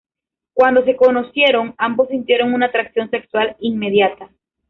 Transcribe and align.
Cuando 0.53 0.83
se 0.83 0.95
conocieron, 0.95 1.75
"ambos 1.77 2.07
sintieron 2.07 2.55
una 2.55 2.65
atracción 2.65 3.11
sexual 3.11 3.55
inmediata". 3.59 4.31